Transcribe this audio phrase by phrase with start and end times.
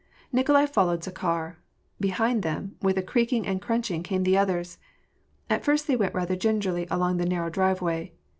[0.31, 1.57] Nikolai followed Zakhar;
[1.99, 4.79] behind them, with a creaking and crunching, came the others.
[5.47, 8.11] At first they went rather gingerly along the narrow driveway.